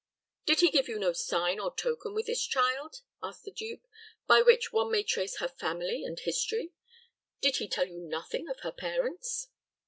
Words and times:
"Did 0.47 0.61
he 0.61 0.71
give 0.71 0.87
you 0.87 0.97
no 0.97 1.13
sign 1.13 1.59
or 1.59 1.75
token 1.75 2.15
with 2.15 2.25
this 2.25 2.43
child," 2.43 3.01
asked 3.21 3.43
the 3.43 3.51
duke, 3.51 3.87
"by 4.25 4.41
which 4.41 4.73
one 4.73 4.89
may 4.91 5.03
trace 5.03 5.37
her 5.37 5.47
family 5.47 6.03
and 6.03 6.19
history? 6.19 6.73
Did 7.39 7.57
he 7.57 7.67
tell 7.67 7.87
you 7.87 7.99
nothing 8.01 8.49
of 8.49 8.61
her 8.61 8.71
parents?" 8.71 9.49